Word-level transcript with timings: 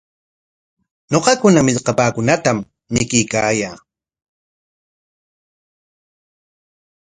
Ñuqakuna 1.11 1.59
millkapaakunatam 1.65 2.57
mikuykaayaa. 2.93 3.77